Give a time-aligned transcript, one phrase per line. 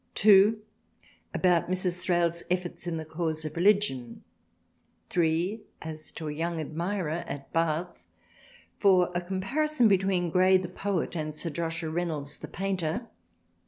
[0.15, 0.59] (2)
[1.31, 1.95] about Mrs.
[1.99, 4.23] Thrale's efforts in the cause of religion.
[5.11, 8.07] (3) as to a young admirer at Bath.
[8.79, 13.09] (4) a comparison between Gray the Poet and Sir Joshua Reynolds the Painter.